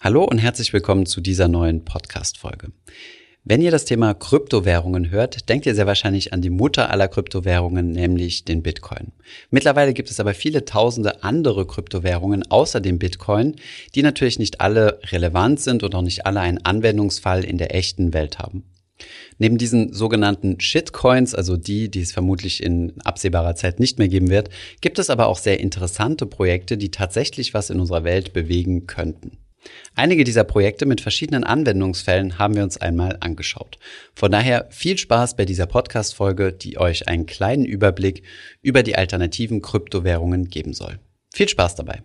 [0.00, 2.70] Hallo und herzlich willkommen zu dieser neuen Podcast-Folge.
[3.42, 7.90] Wenn ihr das Thema Kryptowährungen hört, denkt ihr sehr wahrscheinlich an die Mutter aller Kryptowährungen,
[7.90, 9.10] nämlich den Bitcoin.
[9.50, 13.56] Mittlerweile gibt es aber viele tausende andere Kryptowährungen außer dem Bitcoin,
[13.96, 18.14] die natürlich nicht alle relevant sind und auch nicht alle einen Anwendungsfall in der echten
[18.14, 18.62] Welt haben.
[19.38, 24.30] Neben diesen sogenannten Shitcoins, also die, die es vermutlich in absehbarer Zeit nicht mehr geben
[24.30, 28.86] wird, gibt es aber auch sehr interessante Projekte, die tatsächlich was in unserer Welt bewegen
[28.86, 29.38] könnten.
[29.94, 33.78] Einige dieser Projekte mit verschiedenen Anwendungsfällen haben wir uns einmal angeschaut.
[34.14, 38.22] Von daher viel Spaß bei dieser Podcast-Folge, die euch einen kleinen Überblick
[38.62, 40.98] über die alternativen Kryptowährungen geben soll.
[41.34, 42.02] Viel Spaß dabei!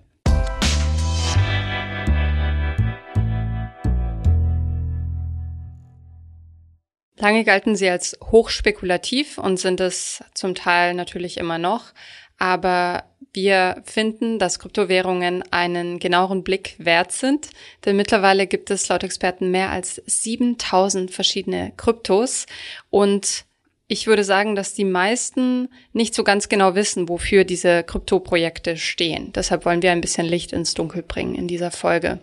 [7.24, 11.94] Lange galten sie als hochspekulativ und sind es zum Teil natürlich immer noch.
[12.44, 17.52] Aber wir finden, dass Kryptowährungen einen genaueren Blick wert sind,
[17.86, 22.46] denn mittlerweile gibt es laut Experten mehr als 7000 verschiedene Kryptos
[22.90, 23.46] und
[23.88, 29.32] ich würde sagen, dass die meisten nicht so ganz genau wissen, wofür diese Kryptoprojekte stehen.
[29.32, 32.20] Deshalb wollen wir ein bisschen Licht ins Dunkel bringen in dieser Folge.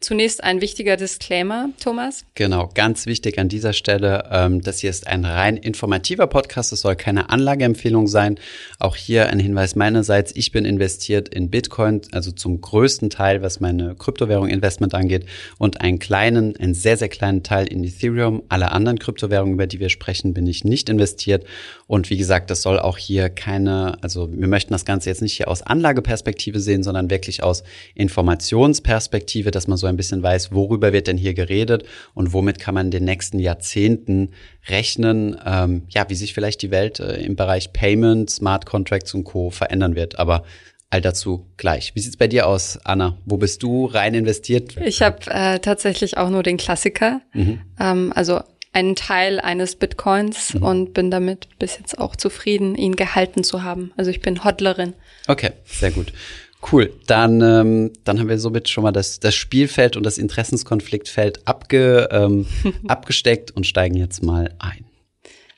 [0.00, 2.24] Zunächst ein wichtiger Disclaimer, Thomas.
[2.36, 4.28] Genau, ganz wichtig an dieser Stelle.
[4.30, 6.72] Ähm, das hier ist ein rein informativer Podcast.
[6.72, 8.38] Es soll keine Anlageempfehlung sein.
[8.78, 10.30] Auch hier ein Hinweis meinerseits.
[10.36, 15.26] Ich bin investiert in Bitcoin, also zum größten Teil, was meine Kryptowährung-Investment angeht
[15.58, 18.44] und einen kleinen, einen sehr, sehr kleinen Teil in Ethereum.
[18.48, 21.44] Alle anderen Kryptowährungen, über die wir sprechen, bin ich nicht investiert.
[21.88, 25.36] Und wie gesagt, das soll auch hier keine, also wir möchten das Ganze jetzt nicht
[25.36, 27.64] hier aus Anlageperspektive sehen, sondern wirklich aus
[27.96, 32.74] Informationsperspektive, dass man so ein bisschen weiß, worüber wird denn hier geredet und womit kann
[32.74, 34.30] man in den nächsten Jahrzehnten
[34.68, 39.24] rechnen, ähm, ja, wie sich vielleicht die Welt äh, im Bereich Payment, Smart Contracts und
[39.24, 39.50] Co.
[39.50, 40.18] verändern wird.
[40.18, 40.44] Aber
[40.90, 41.94] all dazu gleich.
[41.94, 43.18] Wie sieht's bei dir aus, Anna?
[43.24, 44.76] Wo bist du rein investiert?
[44.78, 47.60] Ich habe äh, tatsächlich auch nur den Klassiker, mhm.
[47.78, 48.40] ähm, also
[48.72, 50.62] einen Teil eines Bitcoins mhm.
[50.62, 53.92] und bin damit bis jetzt auch zufrieden, ihn gehalten zu haben.
[53.96, 54.94] Also ich bin Hodlerin.
[55.26, 56.12] Okay, sehr gut.
[56.60, 61.46] Cool, dann, ähm, dann haben wir somit schon mal das, das Spielfeld und das Interessenskonfliktfeld
[61.46, 62.46] abge, ähm,
[62.88, 64.84] abgesteckt und steigen jetzt mal ein.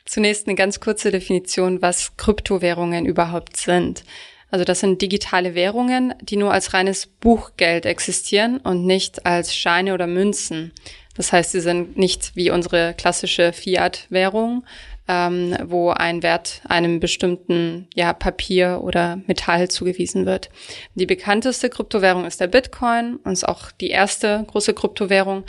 [0.04, 4.04] Zunächst eine ganz kurze Definition, was Kryptowährungen überhaupt sind.
[4.50, 9.94] Also das sind digitale Währungen, die nur als reines Buchgeld existieren und nicht als Scheine
[9.94, 10.72] oder Münzen.
[11.16, 14.64] Das heißt, sie sind nicht wie unsere klassische Fiat-Währung,
[15.10, 20.50] ähm, wo ein Wert einem bestimmten ja, Papier oder Metall zugewiesen wird.
[20.94, 25.44] Die bekannteste Kryptowährung ist der Bitcoin und ist auch die erste große Kryptowährung.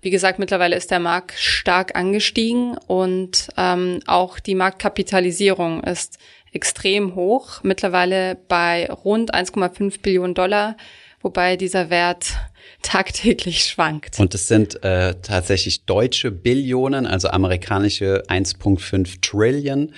[0.00, 6.18] Wie gesagt, mittlerweile ist der Markt stark angestiegen und ähm, auch die Marktkapitalisierung ist
[6.52, 10.76] extrem hoch, mittlerweile bei rund 1,5 Billionen Dollar,
[11.20, 12.36] wobei dieser Wert
[12.82, 14.18] tagtäglich schwankt.
[14.18, 19.92] Und es sind äh, tatsächlich deutsche Billionen, also amerikanische 1,5 Trillion.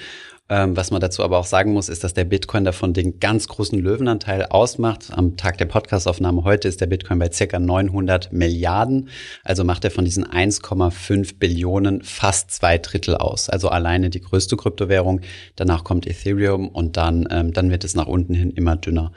[0.53, 3.49] Ähm, was man dazu aber auch sagen muss, ist, dass der Bitcoin davon den ganz
[3.49, 5.07] großen Löwenanteil ausmacht.
[5.11, 9.09] Am Tag der Podcastaufnahme heute ist der Bitcoin bei circa 900 Milliarden.
[9.45, 13.49] Also macht er von diesen 1,5 Billionen fast zwei Drittel aus.
[13.49, 15.23] Also alleine die größte Kryptowährung.
[15.57, 19.13] Danach kommt Ethereum und dann, ähm, dann wird es nach unten hin immer dünner.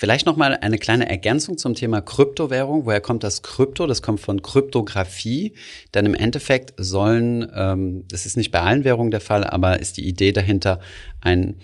[0.00, 2.86] Vielleicht noch mal eine kleine Ergänzung zum Thema Kryptowährung.
[2.86, 3.86] Woher kommt das Krypto?
[3.86, 5.52] Das kommt von Kryptographie.
[5.92, 9.98] Denn im Endeffekt sollen, ähm, das ist nicht bei allen Währungen der Fall, aber ist
[9.98, 10.80] die Idee dahinter,
[11.20, 11.56] ein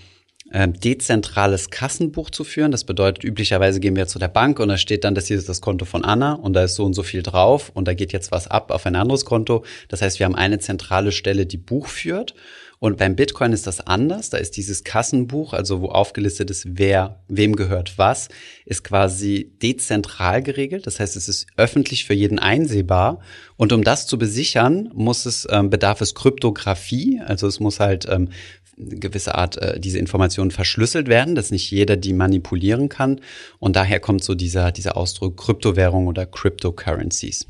[0.51, 2.73] äh, dezentrales Kassenbuch zu führen.
[2.73, 5.49] Das bedeutet, üblicherweise gehen wir zu der Bank und da steht dann, das hier ist
[5.49, 8.13] das Konto von Anna und da ist so und so viel drauf und da geht
[8.13, 9.65] jetzt was ab auf ein anderes Konto.
[9.89, 12.35] Das heißt, wir haben eine zentrale Stelle, die Buch führt
[12.78, 14.28] und beim Bitcoin ist das anders.
[14.31, 18.28] Da ist dieses Kassenbuch, also wo aufgelistet ist, wer, wem gehört was,
[18.66, 20.87] ist quasi dezentral geregelt.
[20.87, 23.20] Das heißt, es ist öffentlich für jeden einsehbar.
[23.56, 27.20] Und um das zu besichern, muss es, ähm, bedarf es Kryptographie.
[27.25, 28.28] Also es muss halt ähm,
[28.76, 33.22] gewisse Art äh, diese Informationen verschlüsselt werden, dass nicht jeder die manipulieren kann.
[33.58, 37.47] Und daher kommt so dieser, dieser Ausdruck Kryptowährung oder Cryptocurrencies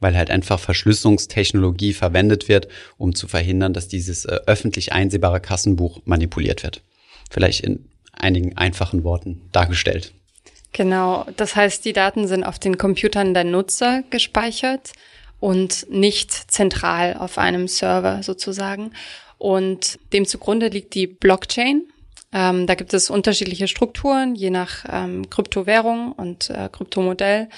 [0.00, 2.68] weil halt einfach Verschlüsselungstechnologie verwendet wird,
[2.98, 6.82] um zu verhindern, dass dieses äh, öffentlich einsehbare Kassenbuch manipuliert wird.
[7.30, 10.12] Vielleicht in einigen einfachen Worten dargestellt.
[10.72, 14.92] Genau, das heißt, die Daten sind auf den Computern der Nutzer gespeichert
[15.40, 18.92] und nicht zentral auf einem Server sozusagen.
[19.38, 21.84] Und dem zugrunde liegt die Blockchain,
[22.32, 27.48] ähm, da gibt es unterschiedliche Strukturen, je nach ähm, Kryptowährung und äh, Kryptomodell.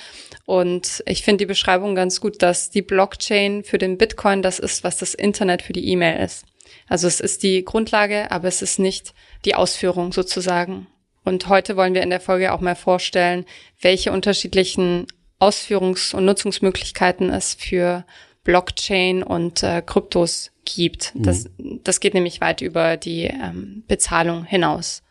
[0.45, 4.85] Und ich finde die Beschreibung ganz gut, dass die Blockchain für den Bitcoin das ist,
[4.85, 6.45] was das Internet für die E-Mail ist.
[6.87, 10.87] Also es ist die Grundlage, aber es ist nicht die Ausführung sozusagen.
[11.25, 13.45] Und heute wollen wir in der Folge auch mal vorstellen,
[13.81, 15.07] welche unterschiedlichen
[15.41, 18.05] Ausführungs- und Nutzungsmöglichkeiten es für
[18.45, 21.15] Blockchain und äh, Kryptos gibt.
[21.15, 21.23] Mhm.
[21.23, 21.51] Das,
[21.85, 25.03] das geht nämlich weit über die ähm, Bezahlung hinaus.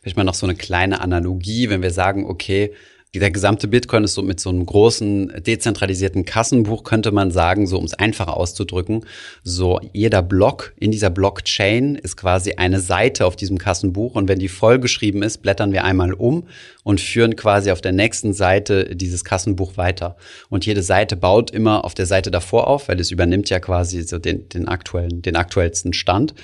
[0.00, 2.72] Vielleicht mal noch so eine kleine Analogie, wenn wir sagen, okay,
[3.20, 7.76] der gesamte Bitcoin ist so mit so einem großen dezentralisierten Kassenbuch, könnte man sagen, so
[7.76, 9.04] um es einfacher auszudrücken.
[9.44, 14.38] So jeder Block in dieser Blockchain ist quasi eine Seite auf diesem Kassenbuch und wenn
[14.38, 16.44] die vollgeschrieben ist, blättern wir einmal um
[16.84, 20.16] und führen quasi auf der nächsten Seite dieses Kassenbuch weiter.
[20.48, 24.00] Und jede Seite baut immer auf der Seite davor auf, weil es übernimmt ja quasi
[24.02, 26.34] so den, den aktuellen, den aktuellsten Stand.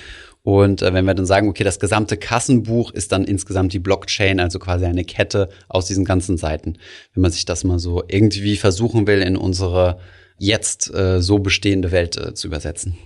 [0.43, 4.41] Und äh, wenn wir dann sagen, okay, das gesamte Kassenbuch ist dann insgesamt die Blockchain,
[4.41, 6.79] also quasi eine Kette aus diesen ganzen Seiten.
[7.15, 9.99] Wenn man sich das mal so irgendwie versuchen will, in unsere
[10.39, 12.97] jetzt äh, so bestehende Welt äh, zu übersetzen.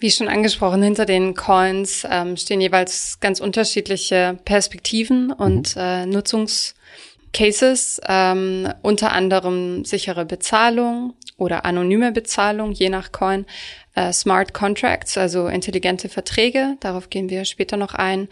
[0.00, 5.82] Wie schon angesprochen, hinter den Coins ähm, stehen jeweils ganz unterschiedliche Perspektiven und mhm.
[5.82, 13.46] äh, Nutzungscases, ähm, unter anderem sichere Bezahlung oder anonyme Bezahlung, je nach Coin,
[13.94, 18.28] äh, Smart Contracts, also intelligente Verträge, darauf gehen wir später noch ein,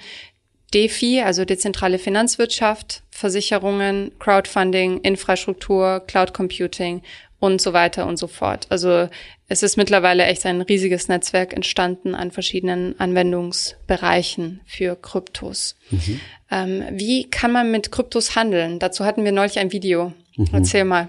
[0.74, 7.02] DeFi, also dezentrale Finanzwirtschaft, Versicherungen, Crowdfunding, Infrastruktur, Cloud Computing
[7.38, 8.66] und so weiter und so fort.
[8.70, 9.08] Also
[9.48, 15.76] es ist mittlerweile echt ein riesiges Netzwerk entstanden an verschiedenen Anwendungsbereichen für Kryptos.
[15.90, 16.20] Mhm.
[16.50, 18.78] Ähm, wie kann man mit Kryptos handeln?
[18.78, 20.12] Dazu hatten wir neulich ein Video.
[20.36, 20.48] Mhm.
[20.52, 21.08] Erzähl mal.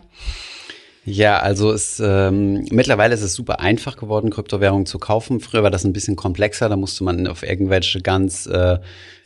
[1.06, 5.42] Ja, also es ähm, mittlerweile ist es super einfach geworden, Kryptowährungen zu kaufen.
[5.42, 8.78] Früher war das ein bisschen komplexer, da musste man auf irgendwelche ganz äh,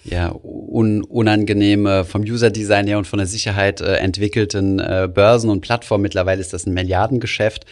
[0.04, 5.62] ja, un unangenehme vom User-Design her und von der Sicherheit äh, entwickelten äh, Börsen und
[5.62, 6.02] Plattformen.
[6.02, 7.66] Mittlerweile ist das ein Milliardengeschäft.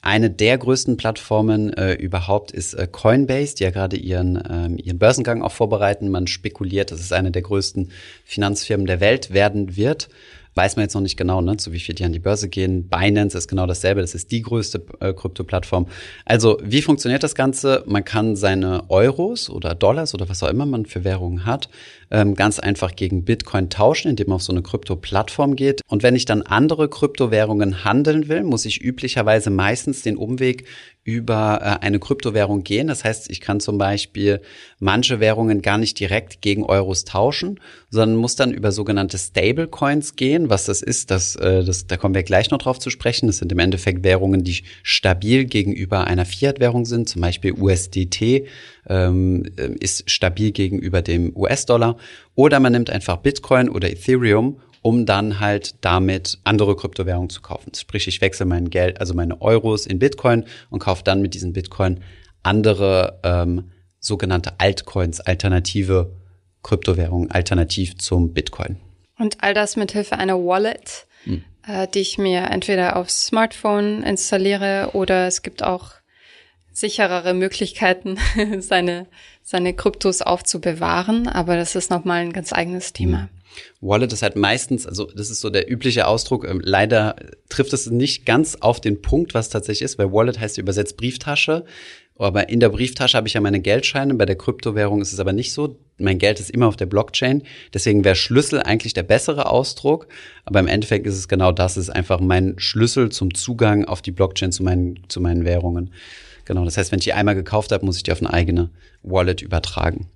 [0.00, 4.98] Eine der größten Plattformen äh, überhaupt ist äh, Coinbase, die ja gerade ihren, ähm, ihren
[4.98, 6.08] Börsengang auch vorbereiten.
[6.08, 7.90] Man spekuliert, dass es eine der größten
[8.24, 10.08] Finanzfirmen der Welt werden wird
[10.60, 12.86] weiß man jetzt noch nicht genau, ne, zu wie viel die an die Börse gehen.
[12.86, 15.86] Binance ist genau dasselbe, das ist die größte äh, Krypto-Plattform.
[16.26, 17.82] Also, wie funktioniert das Ganze?
[17.86, 21.70] Man kann seine Euros oder Dollars oder was auch immer man für Währungen hat,
[22.10, 25.80] ähm, ganz einfach gegen Bitcoin tauschen, indem man auf so eine Krypto-Plattform geht.
[25.86, 30.66] Und wenn ich dann andere Kryptowährungen handeln will, muss ich üblicherweise meistens den Umweg
[31.02, 32.88] über äh, eine Kryptowährung gehen.
[32.88, 34.42] Das heißt, ich kann zum Beispiel
[34.78, 37.58] manche Währungen gar nicht direkt gegen Euros tauschen,
[37.88, 40.50] sondern muss dann über sogenannte Stablecoins gehen.
[40.50, 43.28] Was das ist, das, äh, das, da kommen wir gleich noch drauf zu sprechen.
[43.28, 47.08] Das sind im Endeffekt Währungen, die stabil gegenüber einer Fiat-Währung sind.
[47.08, 48.46] Zum Beispiel USDT
[48.86, 49.44] ähm,
[49.80, 51.96] ist stabil gegenüber dem US-Dollar.
[52.34, 57.74] Oder man nimmt einfach Bitcoin oder Ethereum um dann halt damit andere Kryptowährungen zu kaufen.
[57.74, 61.52] Sprich, ich wechsle mein Geld, also meine Euros in Bitcoin und kaufe dann mit diesen
[61.52, 62.00] Bitcoin
[62.42, 66.12] andere ähm, sogenannte Altcoins, alternative
[66.62, 68.76] Kryptowährungen, alternativ zum Bitcoin.
[69.18, 71.44] Und all das mit Hilfe einer Wallet, hm.
[71.66, 75.92] äh, die ich mir entweder aufs Smartphone installiere oder es gibt auch
[76.72, 78.16] sicherere Möglichkeiten,
[78.60, 79.06] seine,
[79.42, 81.28] seine Kryptos aufzubewahren.
[81.28, 83.28] Aber das ist nochmal ein ganz eigenes Thema.
[83.80, 86.46] Wallet ist halt meistens, also das ist so der übliche Ausdruck.
[86.48, 87.16] Ähm, leider
[87.48, 91.64] trifft es nicht ganz auf den Punkt, was tatsächlich ist, weil Wallet heißt übersetzt Brieftasche.
[92.20, 94.12] Aber in der Brieftasche habe ich ja meine Geldscheine.
[94.14, 95.78] Bei der Kryptowährung ist es aber nicht so.
[95.96, 97.44] Mein Geld ist immer auf der Blockchain.
[97.72, 100.06] Deswegen wäre Schlüssel eigentlich der bessere Ausdruck.
[100.44, 101.78] Aber im Endeffekt ist es genau das.
[101.78, 105.94] Es ist einfach mein Schlüssel zum Zugang auf die Blockchain zu meinen, zu meinen Währungen.
[106.44, 106.66] Genau.
[106.66, 108.68] Das heißt, wenn ich die einmal gekauft habe, muss ich die auf eine eigene
[109.02, 110.08] Wallet übertragen.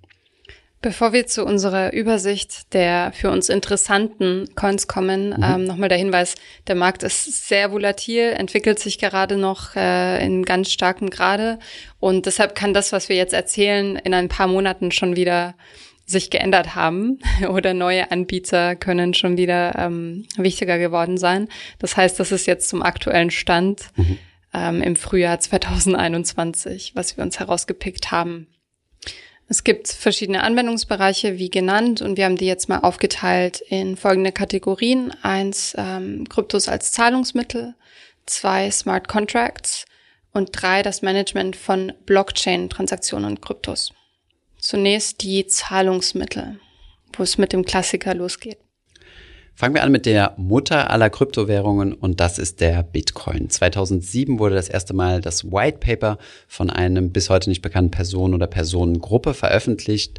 [0.85, 5.43] Bevor wir zu unserer Übersicht der für uns interessanten Coins kommen, mhm.
[5.43, 6.35] ähm, nochmal der Hinweis,
[6.67, 11.59] der Markt ist sehr volatil, entwickelt sich gerade noch äh, in ganz starkem Grade
[12.01, 15.55] und deshalb kann das, was wir jetzt erzählen, in ein paar Monaten schon wieder
[16.05, 21.49] sich geändert haben oder neue Anbieter können schon wieder ähm, wichtiger geworden sein.
[21.79, 24.19] Das heißt, das ist jetzt zum aktuellen Stand mhm.
[24.53, 28.49] ähm, im Frühjahr 2021, was wir uns herausgepickt haben.
[29.47, 34.33] Es gibt verschiedene Anwendungsbereiche, wie genannt, und wir haben die jetzt mal aufgeteilt in folgende
[34.33, 35.13] Kategorien.
[35.23, 37.75] Eins, ähm, Kryptos als Zahlungsmittel,
[38.25, 39.85] zwei, Smart Contracts
[40.33, 43.93] und drei, das Management von Blockchain-Transaktionen und Kryptos.
[44.59, 46.59] Zunächst die Zahlungsmittel,
[47.13, 48.59] wo es mit dem Klassiker losgeht.
[49.57, 53.49] Fangen wir an mit der Mutter aller Kryptowährungen und das ist der Bitcoin.
[53.49, 56.19] 2007 wurde das erste Mal das White Paper
[56.49, 60.19] von einem bis heute nicht bekannten Person oder Personengruppe veröffentlicht.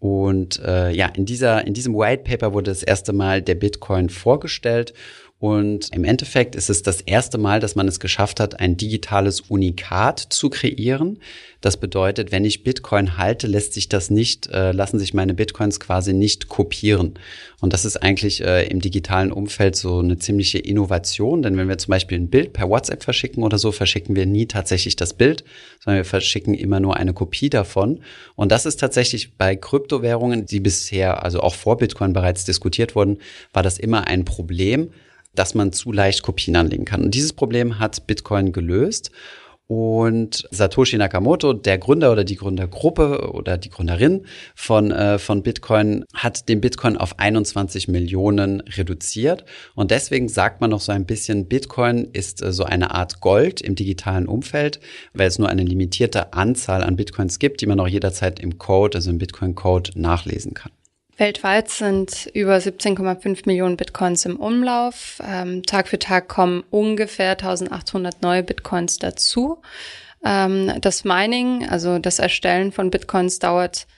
[0.00, 4.10] Und äh, ja, in, dieser, in diesem White Paper wurde das erste Mal der Bitcoin
[4.10, 4.92] vorgestellt
[5.40, 9.40] Und im Endeffekt ist es das erste Mal, dass man es geschafft hat, ein digitales
[9.42, 11.20] Unikat zu kreieren.
[11.60, 15.78] Das bedeutet, wenn ich Bitcoin halte, lässt sich das nicht, äh, lassen sich meine Bitcoins
[15.78, 17.14] quasi nicht kopieren.
[17.60, 21.78] Und das ist eigentlich äh, im digitalen Umfeld so eine ziemliche Innovation, denn wenn wir
[21.78, 25.44] zum Beispiel ein Bild per WhatsApp verschicken oder so, verschicken wir nie tatsächlich das Bild,
[25.84, 28.00] sondern wir verschicken immer nur eine Kopie davon.
[28.34, 33.18] Und das ist tatsächlich bei Kryptowährungen, die bisher, also auch vor Bitcoin bereits diskutiert wurden,
[33.52, 34.90] war das immer ein Problem
[35.38, 37.02] dass man zu leicht Kopien anlegen kann.
[37.04, 39.10] Und dieses Problem hat Bitcoin gelöst.
[39.68, 46.06] Und Satoshi Nakamoto, der Gründer oder die Gründergruppe oder die Gründerin von, äh, von Bitcoin,
[46.14, 49.44] hat den Bitcoin auf 21 Millionen reduziert.
[49.74, 53.60] Und deswegen sagt man noch so ein bisschen, Bitcoin ist äh, so eine Art Gold
[53.60, 54.80] im digitalen Umfeld,
[55.12, 58.96] weil es nur eine limitierte Anzahl an Bitcoins gibt, die man auch jederzeit im Code,
[58.96, 60.72] also im Bitcoin-Code nachlesen kann.
[61.18, 65.20] Weltweit sind über 17,5 Millionen Bitcoins im Umlauf.
[65.26, 69.60] Ähm, Tag für Tag kommen ungefähr 1800 neue Bitcoins dazu.
[70.24, 73.88] Ähm, das Mining, also das Erstellen von Bitcoins, dauert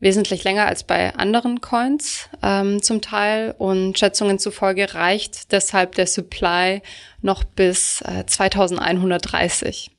[0.00, 6.08] wesentlich länger als bei anderen Coins ähm, zum Teil und Schätzungen zufolge reicht deshalb der
[6.08, 6.82] Supply
[7.22, 9.92] noch bis äh, 2130.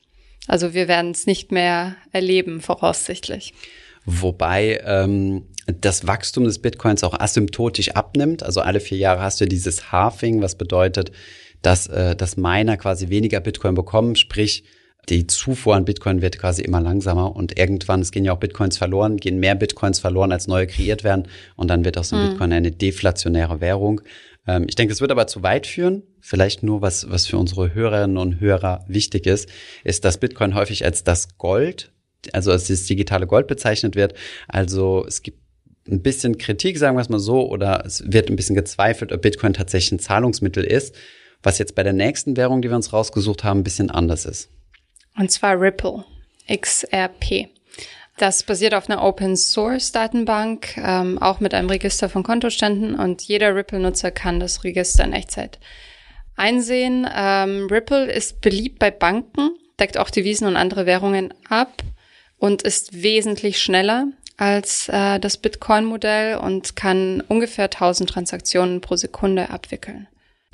[0.48, 3.54] Also wir werden es nicht mehr erleben, voraussichtlich.
[4.06, 8.44] Wobei ähm, das Wachstum des Bitcoins auch asymptotisch abnimmt.
[8.44, 11.12] Also alle vier Jahre hast du dieses Halving, was bedeutet,
[11.62, 14.64] dass, äh, dass Miner quasi weniger Bitcoin bekommen, sprich
[15.10, 18.78] die Zufuhr an Bitcoin wird quasi immer langsamer und irgendwann, es gehen ja auch Bitcoins
[18.78, 22.24] verloren, gehen mehr Bitcoins verloren, als neue kreiert werden und dann wird auch so ein
[22.24, 22.30] mhm.
[22.30, 24.02] Bitcoin eine deflationäre Währung.
[24.48, 26.04] Ähm, ich denke, es wird aber zu weit führen.
[26.22, 29.48] Vielleicht nur, was, was für unsere Hörerinnen und Hörer wichtig ist,
[29.84, 31.92] ist, dass Bitcoin häufig als das Gold
[32.34, 34.16] also als das digitale Gold bezeichnet wird.
[34.48, 35.40] Also es gibt
[35.90, 39.22] ein bisschen Kritik, sagen wir es mal so, oder es wird ein bisschen gezweifelt, ob
[39.22, 40.96] Bitcoin tatsächlich ein Zahlungsmittel ist,
[41.44, 44.50] was jetzt bei der nächsten Währung, die wir uns rausgesucht haben, ein bisschen anders ist.
[45.18, 46.04] Und zwar Ripple,
[46.52, 47.50] XRP.
[48.18, 53.22] Das basiert auf einer Open Source Datenbank, ähm, auch mit einem Register von Kontoständen und
[53.22, 55.60] jeder Ripple-Nutzer kann das Register in Echtzeit
[56.38, 57.08] einsehen.
[57.14, 61.84] Ähm, Ripple ist beliebt bei Banken, deckt auch Devisen und andere Währungen ab
[62.38, 69.50] und ist wesentlich schneller als äh, das Bitcoin-Modell und kann ungefähr 1000 Transaktionen pro Sekunde
[69.50, 70.08] abwickeln.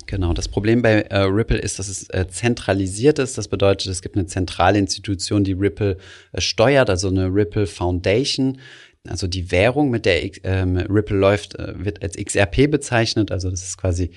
[0.07, 3.37] Genau, das Problem bei äh, Ripple ist, dass es äh, zentralisiert ist.
[3.37, 5.97] Das bedeutet, es gibt eine zentrale Institution, die Ripple
[6.31, 8.59] äh, steuert, also eine Ripple Foundation.
[9.07, 13.31] Also die Währung, mit der ähm, Ripple läuft, äh, wird als XRP bezeichnet.
[13.31, 14.11] Also das ist quasi,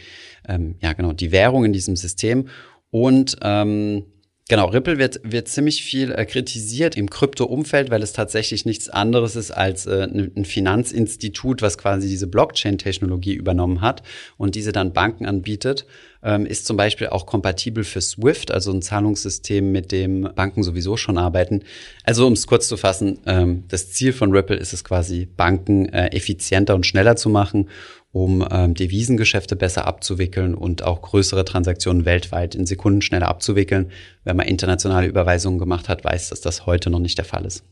[0.46, 2.48] ähm, ja genau, die Währung in diesem System.
[2.90, 4.04] Und ähm,
[4.46, 9.36] Genau, Ripple wird, wird ziemlich viel äh, kritisiert im Krypto-Umfeld, weil es tatsächlich nichts anderes
[9.36, 14.02] ist als äh, ein Finanzinstitut, was quasi diese Blockchain-Technologie übernommen hat
[14.36, 15.86] und diese dann Banken anbietet.
[16.22, 20.98] Ähm, ist zum Beispiel auch kompatibel für SWIFT, also ein Zahlungssystem, mit dem Banken sowieso
[20.98, 21.62] schon arbeiten.
[22.02, 25.88] Also um es kurz zu fassen, ähm, das Ziel von Ripple ist es quasi, Banken
[25.88, 27.70] äh, effizienter und schneller zu machen
[28.14, 33.90] um ähm, Devisengeschäfte besser abzuwickeln und auch größere Transaktionen weltweit in Sekunden schneller abzuwickeln.
[34.22, 37.64] Wenn man internationale Überweisungen gemacht hat, weiß, dass das heute noch nicht der Fall ist.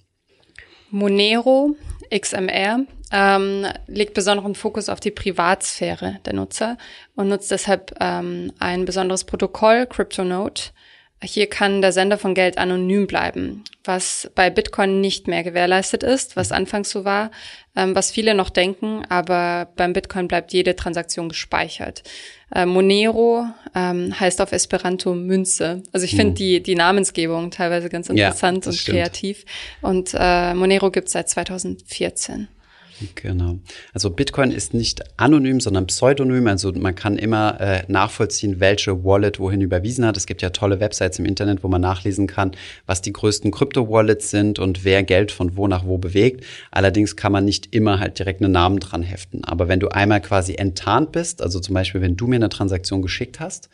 [0.90, 1.76] Monero
[2.12, 2.80] XMR
[3.12, 6.76] ähm, legt besonderen Fokus auf die Privatsphäre der Nutzer
[7.14, 10.72] und nutzt deshalb ähm, ein besonderes Protokoll, CryptoNote,
[11.22, 16.36] hier kann der Sender von Geld anonym bleiben, was bei Bitcoin nicht mehr gewährleistet ist,
[16.36, 17.30] was anfangs so war,
[17.76, 22.02] ähm, was viele noch denken, aber beim Bitcoin bleibt jede Transaktion gespeichert.
[22.54, 25.82] Äh, Monero ähm, heißt auf Esperanto Münze.
[25.92, 26.34] Also ich finde hm.
[26.34, 28.98] die, die Namensgebung teilweise ganz interessant ja, und stimmt.
[28.98, 29.44] kreativ.
[29.80, 32.48] Und äh, Monero gibt es seit 2014.
[33.14, 33.58] Genau.
[33.92, 36.46] Also Bitcoin ist nicht anonym, sondern pseudonym.
[36.46, 40.16] Also man kann immer äh, nachvollziehen, welche Wallet wohin überwiesen hat.
[40.16, 42.52] Es gibt ja tolle Websites im Internet, wo man nachlesen kann,
[42.86, 46.44] was die größten Krypto-Wallets sind und wer Geld von wo nach wo bewegt.
[46.70, 49.44] Allerdings kann man nicht immer halt direkt einen Namen dran heften.
[49.44, 53.02] Aber wenn du einmal quasi enttarnt bist, also zum Beispiel, wenn du mir eine Transaktion
[53.02, 53.68] geschickt hast,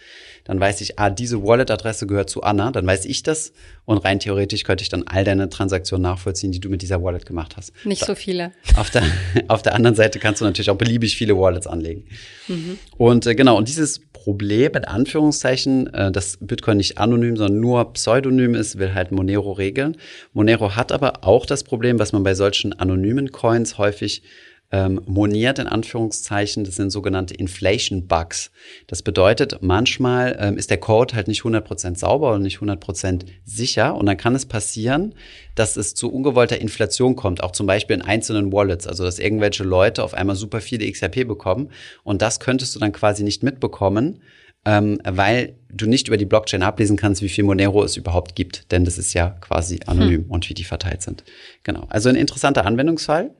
[0.44, 3.52] dann weiß ich, ah, diese Wallet-Adresse gehört zu Anna, dann weiß ich das
[3.88, 7.24] und rein theoretisch könnte ich dann all deine Transaktionen nachvollziehen, die du mit dieser Wallet
[7.24, 7.72] gemacht hast.
[7.86, 8.52] Nicht so viele.
[8.76, 9.02] Auf der,
[9.48, 12.04] auf der anderen Seite kannst du natürlich auch beliebig viele Wallets anlegen.
[12.48, 12.78] Mhm.
[12.98, 17.94] Und äh, genau, und dieses Problem, in Anführungszeichen, äh, dass Bitcoin nicht anonym, sondern nur
[17.94, 19.96] pseudonym ist, will halt Monero regeln.
[20.34, 24.22] Monero hat aber auch das Problem, was man bei solchen anonymen Coins häufig
[24.70, 26.64] ähm, moniert in Anführungszeichen.
[26.64, 28.50] Das sind sogenannte Inflation Bugs.
[28.86, 33.94] Das bedeutet, manchmal ähm, ist der Code halt nicht 100% sauber und nicht 100% sicher
[33.94, 35.14] und dann kann es passieren,
[35.54, 39.64] dass es zu ungewollter Inflation kommt, auch zum Beispiel in einzelnen Wallets, also dass irgendwelche
[39.64, 41.70] Leute auf einmal super viele XRP bekommen
[42.04, 44.20] und das könntest du dann quasi nicht mitbekommen
[44.64, 48.70] ähm, weil du nicht über die Blockchain ablesen kannst, wie viel Monero es überhaupt gibt,
[48.72, 50.30] denn das ist ja quasi anonym hm.
[50.30, 51.24] und wie die verteilt sind.
[51.62, 51.86] Genau.
[51.88, 53.30] Also ein interessanter Anwendungsfall.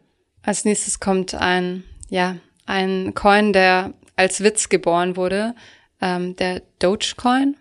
[0.48, 5.54] Als nächstes kommt ein, ja, ein Coin, der als Witz geboren wurde,
[6.00, 7.54] ähm, der Dogecoin.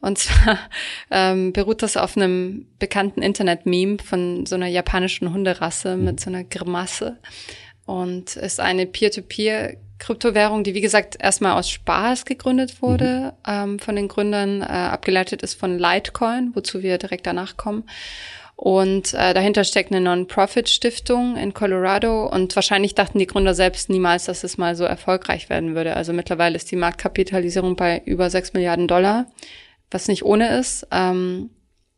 [0.00, 0.56] Und zwar
[1.10, 6.44] ähm, beruht das auf einem bekannten Internet-Meme von so einer japanischen Hunderasse mit so einer
[6.44, 7.18] Grimasse
[7.86, 13.52] und ist eine Peer-to-Peer Kryptowährung, die wie gesagt erstmal aus Spaß gegründet wurde, mhm.
[13.52, 17.82] ähm, von den Gründern äh, abgeleitet ist von Litecoin, wozu wir direkt danach kommen.
[18.64, 24.26] Und äh, dahinter steckt eine Non-Profit-Stiftung in Colorado und wahrscheinlich dachten die Gründer selbst niemals,
[24.26, 25.96] dass es mal so erfolgreich werden würde.
[25.96, 29.26] Also mittlerweile ist die Marktkapitalisierung bei über sechs Milliarden Dollar,
[29.90, 30.86] was nicht ohne ist.
[30.92, 31.50] Ähm,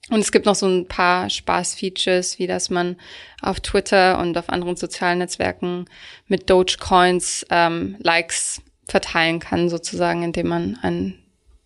[0.09, 2.97] und es gibt noch so ein paar Spaß-Features, wie dass man
[3.43, 5.85] auf Twitter und auf anderen sozialen Netzwerken
[6.29, 11.24] mit Dogecoins ähm, Likes verteilen kann, sozusagen, indem man ein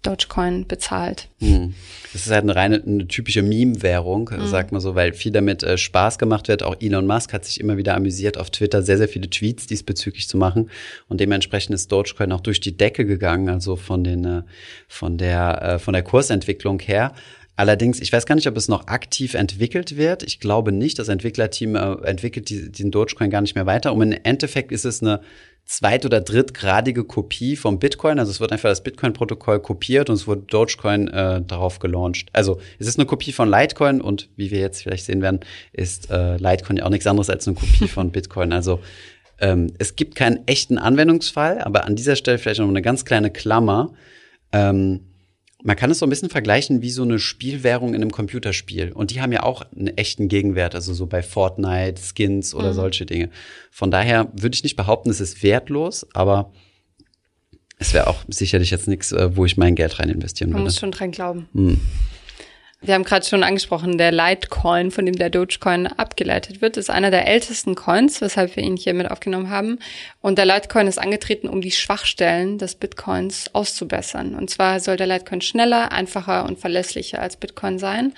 [0.09, 1.29] Dogecoin bezahlt.
[1.41, 1.75] Hm.
[2.13, 4.47] Das ist halt eine reine, eine typische Meme-Währung, mhm.
[4.47, 6.63] sagt man so, weil viel damit äh, Spaß gemacht wird.
[6.63, 10.29] Auch Elon Musk hat sich immer wieder amüsiert, auf Twitter sehr, sehr viele Tweets diesbezüglich
[10.29, 10.71] zu machen.
[11.09, 14.43] Und dementsprechend ist Dogecoin auch durch die Decke gegangen, also von den, äh,
[14.89, 17.13] von der, äh, von der Kursentwicklung her.
[17.57, 20.23] Allerdings, ich weiß gar nicht, ob es noch aktiv entwickelt wird.
[20.23, 20.99] Ich glaube nicht.
[20.99, 23.93] Das Entwicklerteam äh, entwickelt die, den Dogecoin gar nicht mehr weiter.
[23.93, 25.21] Und im Endeffekt ist es eine
[25.69, 28.19] zweit- oder drittgradige Kopie vom Bitcoin.
[28.19, 32.31] Also es wird einfach das Bitcoin-Protokoll kopiert und es wurde Dogecoin äh, darauf gelauncht.
[32.33, 35.41] Also es ist eine Kopie von Litecoin und wie wir jetzt vielleicht sehen werden,
[35.75, 38.55] ist äh, Litecoin ja auch nichts anderes als eine Kopie von Bitcoin.
[38.55, 38.81] Also
[39.41, 43.31] ähm, es gibt keinen echten Anwendungsfall, aber an dieser Stelle vielleicht noch eine ganz kleine
[43.31, 43.93] Klammer.
[44.53, 45.08] Ähm,
[45.63, 48.93] man kann es so ein bisschen vergleichen wie so eine Spielwährung in einem Computerspiel.
[48.93, 52.75] Und die haben ja auch einen echten Gegenwert, also so bei Fortnite, Skins oder mhm.
[52.75, 53.31] solche Dinge.
[53.71, 56.53] Von daher würde ich nicht behaupten, es ist wertlos, aber
[57.79, 60.63] es wäre auch sicherlich jetzt nichts, äh, wo ich mein Geld rein investieren Man würde.
[60.63, 61.49] Man muss schon dran glauben.
[61.53, 61.81] Mhm.
[62.81, 67.11] Wir haben gerade schon angesprochen, der Litecoin, von dem der Dogecoin abgeleitet wird, ist einer
[67.11, 69.81] der ältesten Coins, weshalb wir ihn hier mit aufgenommen haben.
[70.21, 74.37] Und der Litecoin ist angetreten, um die Schwachstellen des Bitcoins auszubessern.
[74.37, 78.13] Und zwar soll der Litecoin schneller, einfacher und verlässlicher als Bitcoin sein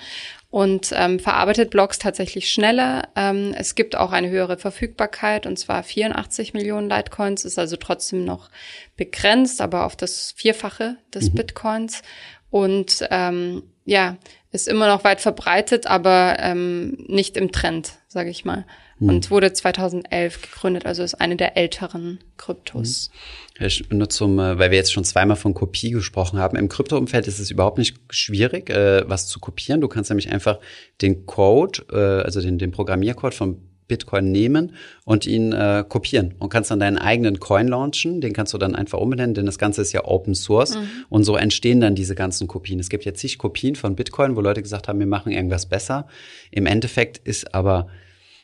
[0.51, 3.07] und ähm, verarbeitet Blocks tatsächlich schneller.
[3.15, 8.25] Ähm, es gibt auch eine höhere Verfügbarkeit und zwar 84 Millionen Litecoins, ist also trotzdem
[8.25, 8.49] noch
[8.97, 11.35] begrenzt, aber auf das Vierfache des mhm.
[11.35, 12.03] Bitcoins.
[12.51, 14.17] Und ähm, ja,
[14.51, 18.65] ist immer noch weit verbreitet, aber ähm, nicht im Trend, sage ich mal.
[18.99, 19.09] Hm.
[19.09, 23.09] Und wurde 2011 gegründet, also ist eine der älteren Kryptos.
[23.57, 23.97] Hm.
[23.97, 26.57] Nur zum, äh, weil wir jetzt schon zweimal von Kopie gesprochen haben.
[26.57, 29.81] Im Kryptoumfeld ist es überhaupt nicht schwierig, äh, was zu kopieren.
[29.81, 30.59] Du kannst nämlich einfach
[31.01, 34.73] den Code, äh, also den, den Programmiercode vom Bitcoin nehmen
[35.03, 38.21] und ihn äh, kopieren und kannst dann deinen eigenen Coin launchen.
[38.21, 40.87] Den kannst du dann einfach umbenennen, denn das Ganze ist ja Open Source mhm.
[41.09, 42.79] und so entstehen dann diese ganzen Kopien.
[42.79, 46.07] Es gibt jetzt zig Kopien von Bitcoin, wo Leute gesagt haben, wir machen irgendwas besser.
[46.51, 47.87] Im Endeffekt ist aber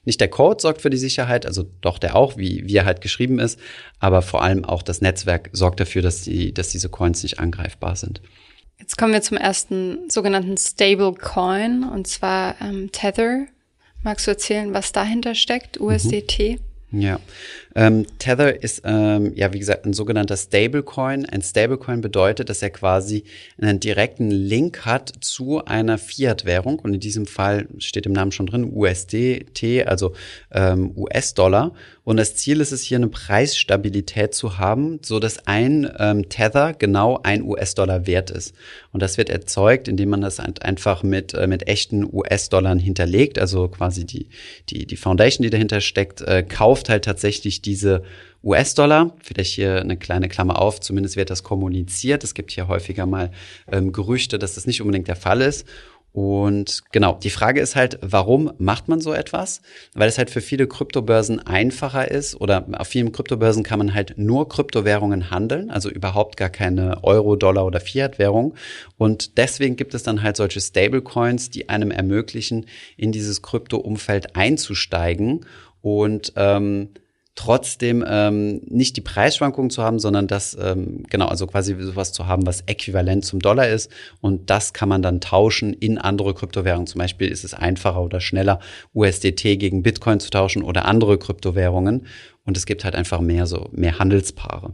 [0.03, 2.99] nicht der Code sorgt für die Sicherheit, also doch der auch, wie, wie er halt
[2.99, 3.57] geschrieben ist,
[3.99, 7.95] aber vor allem auch das Netzwerk sorgt dafür, dass, die, dass diese Coins nicht angreifbar
[7.95, 8.21] sind.
[8.79, 13.47] Jetzt kommen wir zum ersten sogenannten Stable Coin und zwar ähm, Tether.
[14.03, 16.59] Magst du erzählen, was dahinter steckt, USDT?
[16.91, 17.01] Mhm.
[17.01, 17.19] Ja,
[17.77, 21.27] ähm, Tether ist ähm, ja wie gesagt ein sogenannter Stablecoin.
[21.27, 23.23] Ein Stablecoin bedeutet, dass er quasi
[23.61, 28.47] einen direkten Link hat zu einer Fiat-Währung und in diesem Fall steht im Namen schon
[28.47, 30.13] drin USDT, also
[30.51, 31.71] ähm, US-Dollar.
[32.03, 36.73] Und das Ziel ist es hier eine Preisstabilität zu haben, so dass ein ähm, Tether
[36.73, 38.55] genau ein US-Dollar wert ist.
[38.91, 43.67] Und das wird erzeugt, indem man das einfach mit äh, mit echten US-Dollar hinterlegt, also
[43.67, 44.29] quasi die
[44.69, 48.03] die die Foundation, die dahinter steckt, äh, kauft halt tatsächlich diese
[48.43, 49.15] US-Dollar.
[49.21, 52.23] Vielleicht hier eine kleine Klammer auf, zumindest wird das kommuniziert.
[52.23, 53.31] Es gibt hier häufiger mal
[53.71, 55.67] ähm, Gerüchte, dass das nicht unbedingt der Fall ist.
[56.17, 59.61] Und genau, die Frage ist halt, warum macht man so etwas?
[59.93, 64.17] Weil es halt für viele Kryptobörsen einfacher ist oder auf vielen Kryptobörsen kann man halt
[64.17, 68.55] nur Kryptowährungen handeln, also überhaupt gar keine Euro, Dollar oder Fiat-Währung.
[68.97, 75.45] Und deswegen gibt es dann halt solche Stablecoins, die einem ermöglichen, in dieses Krypto-Umfeld einzusteigen
[75.81, 76.89] und ähm,
[77.37, 82.25] trotzdem ähm, nicht die Preisschwankungen zu haben, sondern das, ähm, genau, also quasi sowas zu
[82.25, 83.91] haben, was äquivalent zum Dollar ist.
[84.19, 86.87] Und das kann man dann tauschen in andere Kryptowährungen.
[86.87, 88.59] Zum Beispiel ist es einfacher oder schneller,
[88.93, 92.07] USDT gegen Bitcoin zu tauschen oder andere Kryptowährungen.
[92.43, 94.73] Und es gibt halt einfach mehr so, mehr Handelspaare.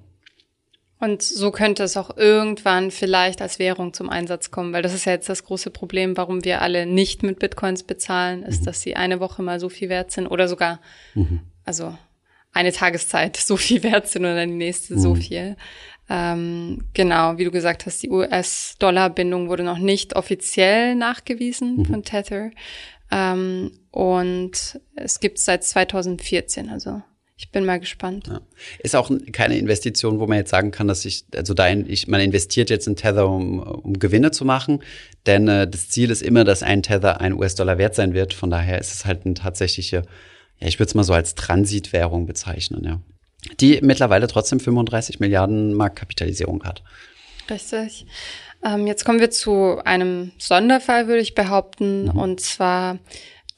[0.99, 5.03] Und so könnte es auch irgendwann vielleicht als Währung zum Einsatz kommen, weil das ist
[5.03, 8.65] ja jetzt das große Problem, warum wir alle nicht mit Bitcoins bezahlen, ist, mhm.
[8.65, 10.79] dass sie eine Woche mal so viel wert sind oder sogar,
[11.13, 11.41] mhm.
[11.65, 11.93] also
[12.53, 14.99] eine Tageszeit so viel wert sind oder die nächste mhm.
[14.99, 15.57] so viel.
[16.09, 21.85] Ähm, genau, wie du gesagt hast, die US-Dollar-Bindung wurde noch nicht offiziell nachgewiesen mhm.
[21.85, 22.51] von Tether.
[23.11, 27.01] Ähm, und es gibt es seit 2014, also
[27.35, 28.27] ich bin mal gespannt.
[28.27, 28.41] Ja.
[28.79, 32.21] Ist auch keine Investition, wo man jetzt sagen kann, dass ich, also da ich, man
[32.21, 34.83] investiert jetzt in Tether, um, um Gewinne zu machen,
[35.25, 38.33] denn äh, das Ziel ist immer, dass ein Tether ein US-Dollar wert sein wird.
[38.33, 40.03] Von daher ist es halt eine tatsächliche,
[40.59, 42.99] ja, ich würde es mal so als Transitwährung bezeichnen, ja.
[43.59, 46.81] Die mittlerweile trotzdem 35 Milliarden Marktkapitalisierung hat.
[47.49, 48.05] Richtig.
[48.63, 52.11] Ähm, jetzt kommen wir zu einem Sonderfall, würde ich behaupten, mhm.
[52.11, 52.99] und zwar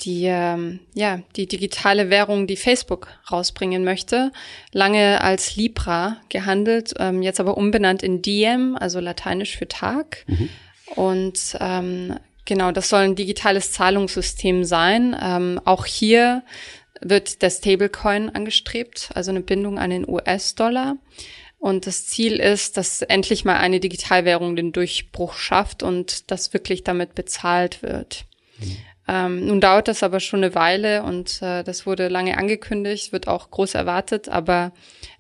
[0.02, 4.32] die, ähm, ja, die digitale Währung, die Facebook rausbringen möchte,
[4.74, 10.26] lange als Libra gehandelt, ähm, jetzt aber umbenannt in Diem, also lateinisch für Tag.
[10.28, 10.50] Mhm.
[10.96, 15.16] Und ähm, genau, das soll ein digitales Zahlungssystem sein.
[15.22, 16.44] Ähm, auch hier
[17.02, 20.98] wird der Stablecoin angestrebt, also eine Bindung an den US-Dollar.
[21.58, 26.84] Und das Ziel ist, dass endlich mal eine Digitalwährung den Durchbruch schafft und das wirklich
[26.84, 28.26] damit bezahlt wird.
[28.60, 28.78] Mhm.
[29.08, 33.28] Ähm, nun dauert das aber schon eine Weile und äh, das wurde lange angekündigt, wird
[33.28, 34.74] auch groß erwartet, aber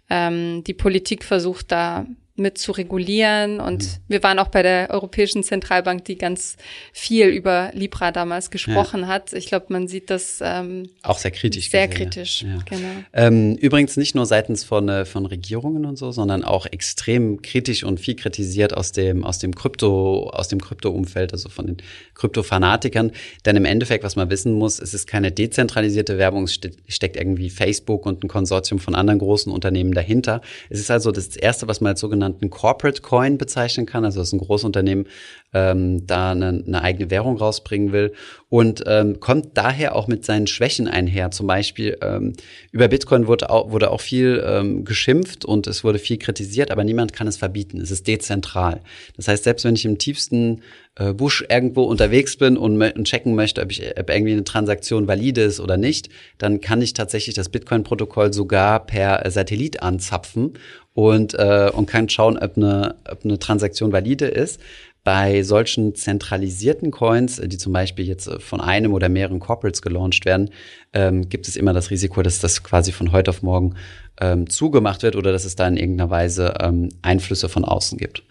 [0.09, 2.05] ähm, die Politik versucht da
[2.37, 3.59] mit zu regulieren.
[3.59, 3.89] Und mhm.
[4.07, 6.57] wir waren auch bei der Europäischen Zentralbank, die ganz
[6.91, 9.07] viel über Libra damals gesprochen ja.
[9.07, 9.33] hat.
[9.33, 11.69] Ich glaube, man sieht das ähm, auch sehr kritisch.
[11.69, 12.57] Sehr gesehen, kritisch, ja.
[12.65, 12.89] genau.
[13.13, 17.83] Ähm, übrigens nicht nur seitens von, äh, von Regierungen und so, sondern auch extrem kritisch
[17.83, 21.77] und viel kritisiert aus dem aus dem Krypto aus dem Krypto-Umfeld, also von den
[22.15, 23.11] Krypto-Fanatikern.
[23.45, 27.49] Denn im Endeffekt, was man wissen muss, es ist keine dezentralisierte Werbung, es steckt irgendwie
[27.49, 30.41] Facebook und ein Konsortium von anderen großen Unternehmen dahinter.
[30.69, 34.19] Es ist also das erste, was man als sogenannte sogenannten Corporate Coin bezeichnen kann, also
[34.19, 35.07] dass ein Großunternehmen
[35.53, 38.13] ähm, da eine, eine eigene Währung rausbringen will
[38.49, 41.31] und ähm, kommt daher auch mit seinen Schwächen einher.
[41.31, 42.33] Zum Beispiel ähm,
[42.71, 46.83] über Bitcoin wurde auch, wurde auch viel ähm, geschimpft und es wurde viel kritisiert, aber
[46.83, 47.79] niemand kann es verbieten.
[47.79, 48.81] Es ist dezentral.
[49.15, 50.61] Das heißt, selbst wenn ich im tiefsten
[50.95, 55.07] äh, Busch irgendwo unterwegs bin und, und checken möchte, ob, ich, ob irgendwie eine Transaktion
[55.07, 60.53] valide ist oder nicht, dann kann ich tatsächlich das Bitcoin-Protokoll sogar per Satellit anzapfen
[60.95, 64.59] und, äh, und kann schauen, ob eine, ob eine Transaktion valide ist.
[65.03, 70.49] Bei solchen zentralisierten Coins, die zum Beispiel jetzt von einem oder mehreren Corporates gelauncht werden,
[70.93, 73.75] ähm, gibt es immer das Risiko, dass das quasi von heute auf morgen
[74.19, 78.23] ähm, zugemacht wird oder dass es da in irgendeiner Weise ähm, Einflüsse von außen gibt.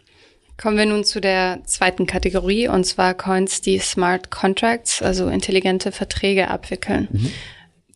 [0.57, 5.93] Kommen wir nun zu der zweiten Kategorie, und zwar Coins, die Smart Contracts, also intelligente
[5.93, 7.09] Verträge abwickeln.
[7.13, 7.31] Mhm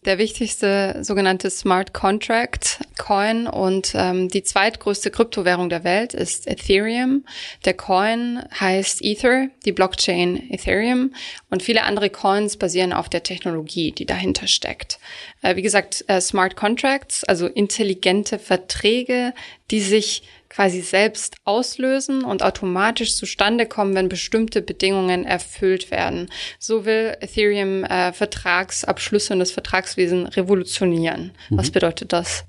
[0.05, 7.25] der wichtigste sogenannte Smart Contract Coin und ähm, die zweitgrößte Kryptowährung der Welt ist Ethereum.
[7.65, 11.13] Der Coin heißt Ether, die Blockchain Ethereum
[11.51, 14.99] und viele andere Coins basieren auf der Technologie, die dahinter steckt.
[15.43, 19.35] Äh, wie gesagt, äh, Smart Contracts, also intelligente Verträge,
[19.71, 26.31] die sich quasi selbst auslösen und automatisch zustande kommen, wenn bestimmte Bedingungen erfüllt werden.
[26.59, 31.33] So will Ethereum äh, Vertragsabschlüsse und das Vertragswesen revolutionieren.
[31.51, 31.59] Mhm.
[31.59, 32.45] Was bedeutet das?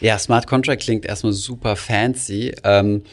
[0.00, 2.54] Ja, Smart Contract klingt erstmal super fancy.
[2.64, 3.04] Ähm,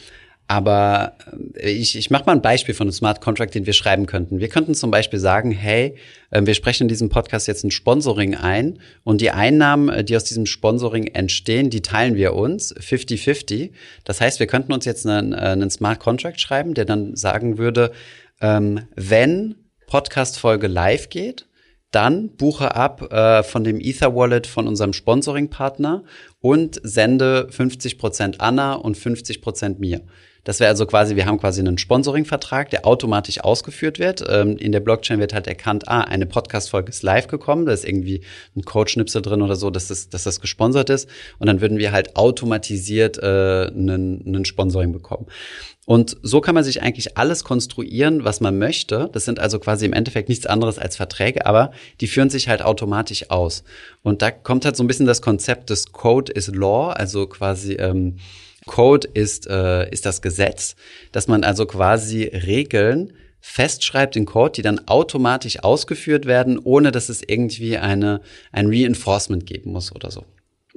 [0.46, 1.16] aber
[1.56, 4.40] äh, ich, ich mache mal ein Beispiel von einem Smart Contract, den wir schreiben könnten.
[4.40, 5.96] Wir könnten zum Beispiel sagen, hey,
[6.30, 10.16] äh, wir sprechen in diesem Podcast jetzt ein Sponsoring ein und die Einnahmen, äh, die
[10.16, 13.72] aus diesem Sponsoring entstehen, die teilen wir uns 50-50.
[14.04, 17.92] Das heißt, wir könnten uns jetzt einen, einen Smart Contract schreiben, der dann sagen würde,
[18.40, 19.54] ähm, wenn
[19.86, 21.46] Podcast-Folge live geht,
[21.94, 26.02] dann buche ab äh, von dem Ether Wallet von unserem Sponsoring-Partner
[26.40, 30.00] und sende 50% Anna und 50% mir.
[30.44, 34.22] Das wäre also quasi, wir haben quasi einen Sponsoring-Vertrag, der automatisch ausgeführt wird.
[34.28, 37.84] Ähm, in der Blockchain wird halt erkannt, ah, eine Podcast-Folge ist live gekommen, da ist
[37.84, 38.22] irgendwie
[38.54, 41.08] ein Code-Schnipsel drin oder so, dass das, dass das gesponsert ist.
[41.38, 45.26] Und dann würden wir halt automatisiert äh, einen, einen Sponsoring bekommen.
[45.86, 49.10] Und so kann man sich eigentlich alles konstruieren, was man möchte.
[49.12, 52.62] Das sind also quasi im Endeffekt nichts anderes als Verträge, aber die führen sich halt
[52.62, 53.64] automatisch aus.
[54.02, 57.74] Und da kommt halt so ein bisschen das Konzept des Code is Law, also quasi
[57.74, 58.16] ähm,
[58.66, 60.76] Code ist, äh, ist das Gesetz,
[61.12, 67.10] dass man also quasi Regeln festschreibt in Code, die dann automatisch ausgeführt werden, ohne dass
[67.10, 68.22] es irgendwie eine,
[68.52, 70.24] ein Reinforcement geben muss oder so.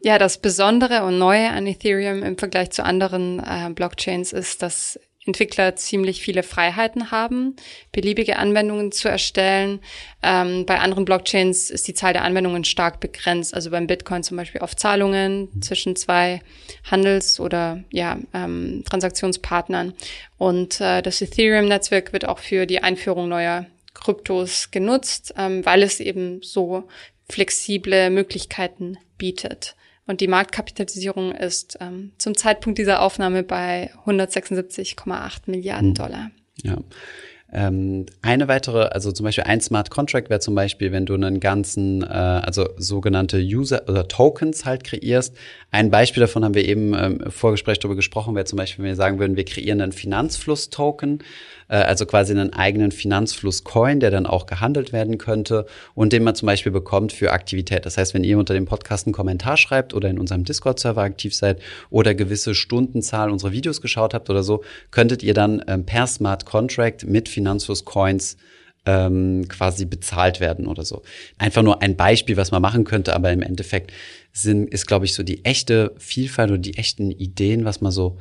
[0.04, 5.00] Ja, das Besondere und Neue an Ethereum im Vergleich zu anderen äh, Blockchains ist, dass
[5.28, 7.56] Entwickler ziemlich viele Freiheiten haben,
[7.92, 9.80] beliebige Anwendungen zu erstellen.
[10.24, 13.54] Ähm, bei anderen Blockchains ist die Zahl der Anwendungen stark begrenzt.
[13.54, 16.42] Also beim Bitcoin zum Beispiel auf Zahlungen zwischen zwei
[16.90, 19.94] Handels- oder ja, ähm, Transaktionspartnern.
[20.38, 26.00] Und äh, das Ethereum-Netzwerk wird auch für die Einführung neuer Kryptos genutzt, ähm, weil es
[26.00, 26.88] eben so
[27.30, 29.76] flexible Möglichkeiten bietet.
[30.08, 35.94] Und die Marktkapitalisierung ist ähm, zum Zeitpunkt dieser Aufnahme bei 176,8 Milliarden mhm.
[35.94, 36.32] Dollar.
[36.64, 36.78] Ja.
[37.52, 41.40] Ähm, eine weitere, also zum Beispiel ein Smart Contract wäre zum Beispiel, wenn du einen
[41.40, 45.34] ganzen, äh, also sogenannte User oder Tokens halt kreierst.
[45.72, 48.92] Ein Beispiel davon haben wir eben ähm, im Vorgespräch darüber gesprochen, wäre zum Beispiel, wenn
[48.92, 51.20] wir sagen würden, wir kreieren einen Finanzfluss-Token
[51.76, 56.46] also quasi einen eigenen Finanzfluss-Coin, der dann auch gehandelt werden könnte und den man zum
[56.46, 57.86] Beispiel bekommt für Aktivität.
[57.86, 61.36] Das heißt, wenn ihr unter dem Podcast einen Kommentar schreibt oder in unserem Discord-Server aktiv
[61.36, 66.08] seid oder gewisse Stundenzahl unsere Videos geschaut habt oder so, könntet ihr dann ähm, per
[66.08, 68.38] Smart Contract mit Finanzfluss-Coins
[68.86, 71.04] ähm, quasi bezahlt werden oder so.
[71.38, 73.92] Einfach nur ein Beispiel, was man machen könnte, aber im Endeffekt
[74.32, 78.18] sind, ist, glaube ich, so die echte Vielfalt oder die echten Ideen, was man so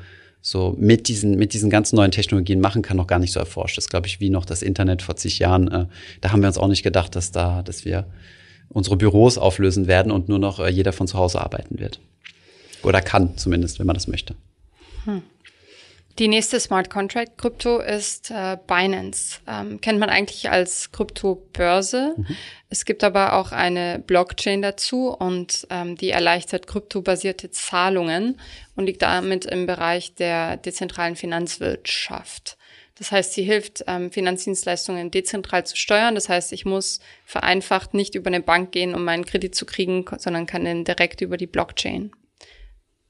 [0.48, 3.76] so mit diesen, mit diesen ganzen neuen Technologien machen kann, noch gar nicht so erforscht.
[3.76, 5.66] Das glaube ich, wie noch das Internet vor zig Jahren.
[5.66, 5.86] Äh,
[6.20, 8.06] da haben wir uns auch nicht gedacht, dass da, dass wir
[8.68, 11.98] unsere Büros auflösen werden und nur noch äh, jeder von zu Hause arbeiten wird.
[12.84, 14.36] Oder kann zumindest, wenn man das möchte.
[15.04, 15.22] Hm.
[16.18, 19.40] Die nächste Smart Contract Krypto ist äh, Binance.
[19.46, 22.14] Ähm, kennt man eigentlich als Kryptobörse.
[22.16, 22.36] Mhm.
[22.70, 28.40] Es gibt aber auch eine Blockchain dazu und ähm, die erleichtert kryptobasierte Zahlungen
[28.76, 32.56] und liegt damit im Bereich der dezentralen Finanzwirtschaft.
[32.98, 36.14] Das heißt, sie hilft, ähm, Finanzdienstleistungen dezentral zu steuern.
[36.14, 40.06] Das heißt, ich muss vereinfacht nicht über eine Bank gehen, um meinen Kredit zu kriegen,
[40.16, 42.10] sondern kann den direkt über die Blockchain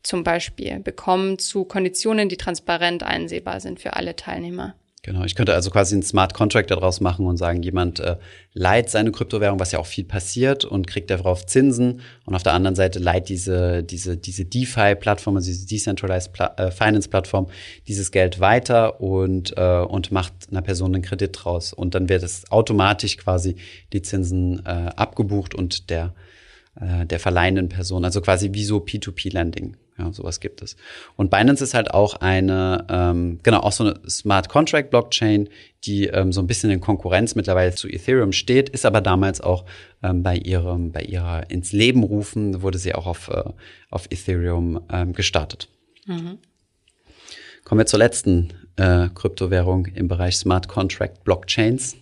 [0.07, 4.75] zum Beispiel bekommen zu Konditionen, die transparent einsehbar sind für alle Teilnehmer.
[5.03, 8.17] Genau, ich könnte also quasi einen Smart Contract daraus machen und sagen, jemand äh,
[8.55, 12.01] leiht seine Kryptowährung, was ja auch viel passiert, und kriegt darauf Zinsen.
[12.25, 16.73] Und auf der anderen Seite leiht diese, diese, diese DeFi-Plattform, also diese Decentralized Pla äh,
[16.73, 17.49] Finance-Plattform,
[17.87, 21.73] dieses Geld weiter und, äh, und macht einer Person einen Kredit draus.
[21.73, 23.57] Und dann wird es automatisch quasi
[23.93, 26.15] die Zinsen äh, abgebucht und der,
[26.81, 29.77] äh, der verleihenden Person, also quasi wie so P2P-Lending.
[29.99, 30.77] Ja, sowas gibt es.
[31.17, 35.49] Und Binance ist halt auch eine, ähm, genau, auch so eine Smart Contract Blockchain,
[35.85, 39.65] die ähm, so ein bisschen in Konkurrenz mittlerweile zu Ethereum steht, ist aber damals auch
[40.03, 43.45] ähm, bei ihrem, bei ihrer ins Leben rufen, wurde sie auch auf, äh,
[43.91, 45.69] auf Ethereum ähm, gestartet.
[46.07, 46.39] Mhm.
[47.65, 51.97] Kommen wir zur letzten äh, Kryptowährung im Bereich Smart Contract Blockchains.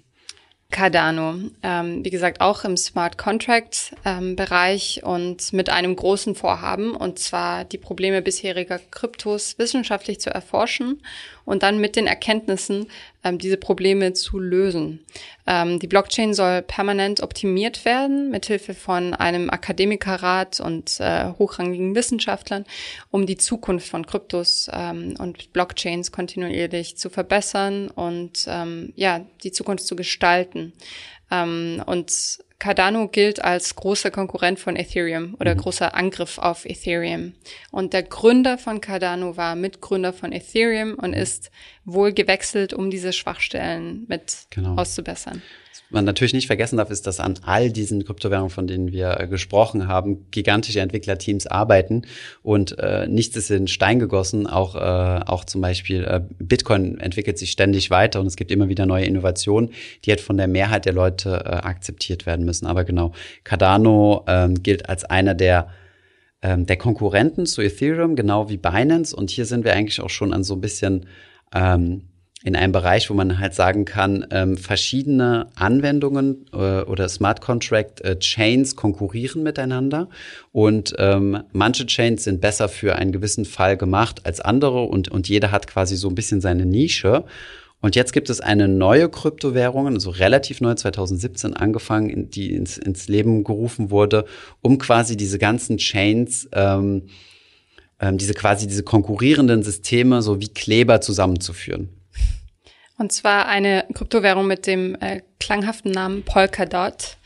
[0.74, 6.96] Cardano, ähm, wie gesagt, auch im Smart Contract ähm, Bereich und mit einem großen Vorhaben,
[6.96, 11.00] und zwar die Probleme bisheriger Kryptos wissenschaftlich zu erforschen
[11.44, 12.86] und dann mit den Erkenntnissen
[13.22, 15.04] ähm, diese Probleme zu lösen.
[15.46, 22.64] Ähm, die Blockchain soll permanent optimiert werden, mithilfe von einem Akademikerrat und äh, hochrangigen Wissenschaftlern,
[23.10, 29.52] um die Zukunft von Kryptos ähm, und Blockchains kontinuierlich zu verbessern und ähm, ja, die
[29.52, 30.72] Zukunft zu gestalten.
[31.30, 35.58] Ähm, und Cardano gilt als großer Konkurrent von Ethereum oder mhm.
[35.58, 37.34] großer Angriff auf Ethereum.
[37.70, 41.50] Und der Gründer von Cardano war Mitgründer von Ethereum und ist
[41.84, 44.76] wohl gewechselt, um diese Schwachstellen mit genau.
[44.76, 45.42] auszubessern
[45.90, 49.28] man natürlich nicht vergessen darf, ist, dass an all diesen Kryptowährungen, von denen wir äh,
[49.28, 52.02] gesprochen haben, gigantische Entwicklerteams arbeiten
[52.42, 54.46] und äh, nichts ist in Stein gegossen.
[54.46, 58.68] Auch, äh, auch zum Beispiel äh, Bitcoin entwickelt sich ständig weiter und es gibt immer
[58.68, 59.70] wieder neue Innovationen,
[60.04, 62.66] die halt von der Mehrheit der Leute äh, akzeptiert werden müssen.
[62.66, 63.12] Aber genau,
[63.44, 65.68] Cardano ähm, gilt als einer der
[66.42, 69.16] ähm, der Konkurrenten zu Ethereum, genau wie Binance.
[69.16, 71.06] Und hier sind wir eigentlich auch schon an so ein bisschen
[71.54, 72.02] ähm,
[72.44, 78.02] in einem Bereich, wo man halt sagen kann, ähm, verschiedene Anwendungen äh, oder Smart Contract
[78.02, 80.10] äh, Chains konkurrieren miteinander
[80.52, 85.26] und ähm, manche Chains sind besser für einen gewissen Fall gemacht als andere und, und
[85.26, 87.24] jeder hat quasi so ein bisschen seine Nische.
[87.80, 93.08] Und jetzt gibt es eine neue Kryptowährung, also relativ neu 2017 angefangen, die ins, ins
[93.08, 94.24] Leben gerufen wurde,
[94.62, 97.02] um quasi diese ganzen Chains ähm,
[98.00, 101.88] ähm, diese quasi diese konkurrierenden Systeme so wie Kleber zusammenzuführen.
[102.96, 107.16] Und zwar eine Kryptowährung mit dem äh, klanghaften Namen Polkadot.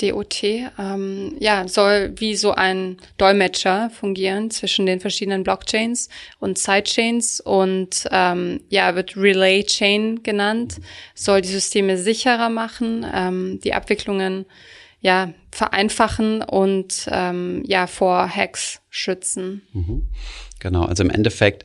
[0.00, 7.40] DOT, ähm, ja, soll wie so ein Dolmetscher fungieren zwischen den verschiedenen Blockchains und Sidechains
[7.40, 10.80] und ähm, ja, wird Relay Chain genannt,
[11.14, 14.46] soll die Systeme sicherer machen, ähm, die Abwicklungen
[15.00, 19.62] ja vereinfachen und ähm, ja vor Hacks schützen.
[19.72, 20.08] Mhm.
[20.60, 21.64] Genau, also im Endeffekt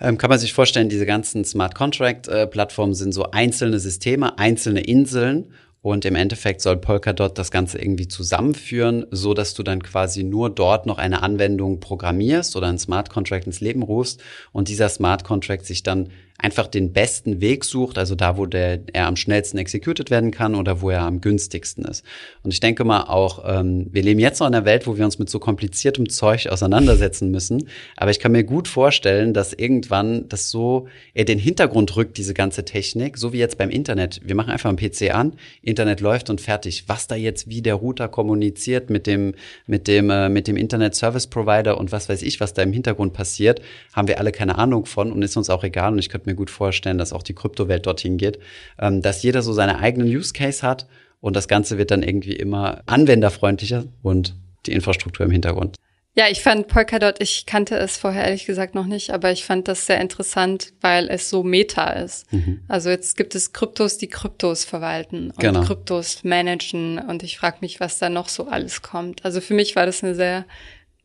[0.00, 2.48] ähm, kann man sich vorstellen, diese ganzen Smart Contract äh,
[2.92, 5.52] sind so einzelne Systeme, einzelne Inseln.
[5.82, 10.50] Und im Endeffekt soll Polkadot das Ganze irgendwie zusammenführen, so dass du dann quasi nur
[10.50, 14.20] dort noch eine Anwendung programmierst oder ein Smart Contract ins Leben rufst.
[14.50, 18.80] Und dieser Smart Contract sich dann einfach den besten Weg sucht, also da, wo der,
[18.92, 22.04] er am schnellsten executed werden kann oder wo er am günstigsten ist.
[22.42, 25.04] Und ich denke mal auch, ähm, wir leben jetzt noch in einer Welt, wo wir
[25.04, 27.68] uns mit so kompliziertem Zeug auseinandersetzen müssen.
[27.96, 32.34] Aber ich kann mir gut vorstellen, dass irgendwann das so er den Hintergrund rückt, diese
[32.34, 34.20] ganze Technik, so wie jetzt beim Internet.
[34.22, 36.84] Wir machen einfach einen PC an, Internet läuft und fertig.
[36.86, 39.34] Was da jetzt wie der Router kommuniziert mit dem,
[39.66, 42.74] mit dem, äh, mit dem Internet Service Provider und was weiß ich, was da im
[42.74, 43.62] Hintergrund passiert,
[43.94, 45.92] haben wir alle keine Ahnung von und ist uns auch egal.
[45.92, 48.38] Und ich könnte mir gut vorstellen, dass auch die Kryptowelt dorthin geht,
[48.78, 50.86] ähm, dass jeder so seine eigenen Use Case hat
[51.20, 54.34] und das Ganze wird dann irgendwie immer anwenderfreundlicher und
[54.66, 55.76] die Infrastruktur im Hintergrund.
[56.18, 59.68] Ja, ich fand Polkadot, ich kannte es vorher ehrlich gesagt noch nicht, aber ich fand
[59.68, 62.32] das sehr interessant, weil es so meta ist.
[62.32, 62.62] Mhm.
[62.68, 65.62] Also jetzt gibt es Kryptos, die Kryptos verwalten und genau.
[65.62, 69.26] Kryptos managen und ich frage mich, was da noch so alles kommt.
[69.26, 70.46] Also für mich war das eine sehr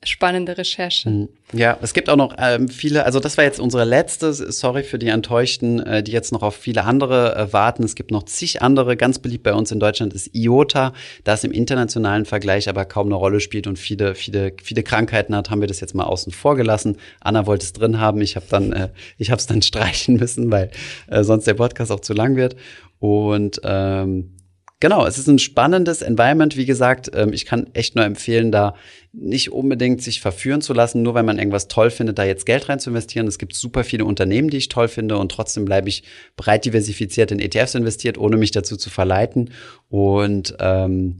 [0.03, 1.09] spannende Recherche.
[1.09, 1.29] Mhm.
[1.53, 4.97] Ja, es gibt auch noch ähm, viele, also das war jetzt unsere letzte, sorry für
[4.97, 7.83] die Enttäuschten, äh, die jetzt noch auf viele andere äh, warten.
[7.83, 11.51] Es gibt noch zig andere, ganz beliebt bei uns in Deutschland ist IOTA, das im
[11.51, 15.67] internationalen Vergleich aber kaum eine Rolle spielt und viele, viele, viele Krankheiten hat, haben wir
[15.67, 16.97] das jetzt mal außen vor gelassen.
[17.19, 20.51] Anna wollte es drin haben, ich habe dann, äh, ich habe es dann streichen müssen,
[20.51, 20.71] weil
[21.07, 22.55] äh, sonst der Podcast auch zu lang wird.
[22.99, 24.31] Und ähm,
[24.81, 26.57] Genau, es ist ein spannendes Environment.
[26.57, 28.73] Wie gesagt, ähm, ich kann echt nur empfehlen, da
[29.13, 32.67] nicht unbedingt sich verführen zu lassen, nur weil man irgendwas toll findet, da jetzt Geld
[32.67, 33.27] rein zu investieren.
[33.27, 36.03] Es gibt super viele Unternehmen, die ich toll finde und trotzdem bleibe ich
[36.35, 39.51] breit diversifiziert in ETFs investiert, ohne mich dazu zu verleiten.
[39.89, 41.19] Und ähm,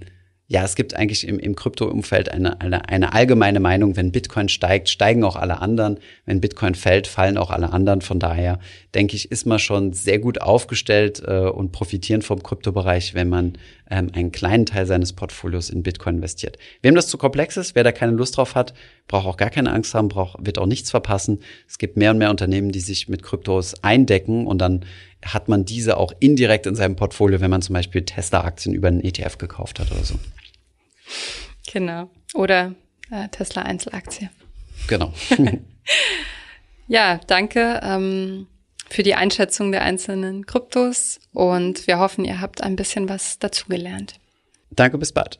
[0.52, 4.90] ja, es gibt eigentlich im, im Krypto-Umfeld eine, eine, eine allgemeine Meinung, wenn Bitcoin steigt,
[4.90, 5.98] steigen auch alle anderen.
[6.26, 8.02] Wenn Bitcoin fällt, fallen auch alle anderen.
[8.02, 8.60] Von daher
[8.94, 13.54] denke ich, ist man schon sehr gut aufgestellt äh, und profitieren vom Kryptobereich, wenn man
[13.90, 16.58] ähm, einen kleinen Teil seines Portfolios in Bitcoin investiert.
[16.82, 18.74] Wem das zu komplex ist, wer da keine Lust drauf hat,
[19.08, 21.40] braucht auch gar keine Angst haben, braucht, wird auch nichts verpassen.
[21.66, 24.84] Es gibt mehr und mehr Unternehmen, die sich mit Kryptos eindecken und dann
[25.24, 29.02] hat man diese auch indirekt in seinem Portfolio, wenn man zum Beispiel Tesla-Aktien über einen
[29.02, 30.16] ETF gekauft hat oder so.
[31.72, 32.10] Genau.
[32.34, 32.74] Oder
[33.12, 34.30] äh, Tesla Einzelaktie.
[34.88, 35.14] Genau.
[36.88, 38.48] ja, danke ähm,
[38.90, 44.16] für die Einschätzung der einzelnen Kryptos und wir hoffen, ihr habt ein bisschen was dazugelernt.
[44.72, 45.40] Danke, bis bald.